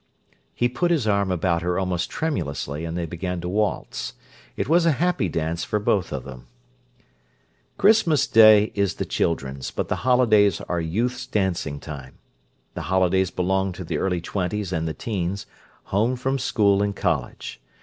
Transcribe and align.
He 0.55 0.67
put 0.67 0.89
his 0.89 1.05
arm 1.07 1.29
about 1.29 1.61
her 1.61 1.77
almost 1.77 2.09
tremulously, 2.09 2.85
and 2.85 2.97
they 2.97 3.05
began 3.05 3.39
to 3.41 3.47
waltz. 3.47 4.13
It 4.57 4.67
was 4.67 4.87
a 4.87 4.93
happy 4.93 5.29
dance 5.29 5.63
for 5.63 5.77
both 5.77 6.11
of 6.11 6.23
them. 6.23 6.47
Christmas 7.77 8.25
day 8.25 8.71
is 8.73 8.95
the 8.95 9.05
children's, 9.05 9.69
but 9.69 9.89
the 9.89 9.97
holidays 9.97 10.59
are 10.61 10.81
youth's 10.81 11.27
dancing 11.27 11.79
time. 11.79 12.15
The 12.73 12.81
holidays 12.89 13.29
belong 13.29 13.73
to 13.73 13.83
the 13.83 13.99
early 13.99 14.21
twenties 14.21 14.73
and 14.73 14.87
the 14.87 14.95
'teens, 14.95 15.45
home 15.83 16.15
from 16.15 16.39
school 16.39 16.81
and 16.81 16.95
college. 16.95 17.61